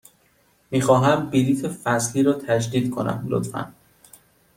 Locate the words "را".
2.23-2.33